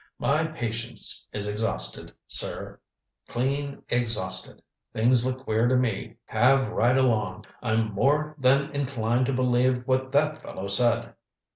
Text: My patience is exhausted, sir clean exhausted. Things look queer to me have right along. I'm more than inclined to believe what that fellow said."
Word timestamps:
My 0.17 0.47
patience 0.47 1.27
is 1.31 1.47
exhausted, 1.47 2.11
sir 2.25 2.79
clean 3.27 3.83
exhausted. 3.87 4.63
Things 4.93 5.23
look 5.23 5.43
queer 5.43 5.67
to 5.67 5.77
me 5.77 6.15
have 6.25 6.69
right 6.69 6.97
along. 6.97 7.45
I'm 7.61 7.91
more 7.93 8.35
than 8.39 8.71
inclined 8.71 9.27
to 9.27 9.33
believe 9.33 9.85
what 9.85 10.11
that 10.13 10.41
fellow 10.41 10.67
said." 10.69 11.13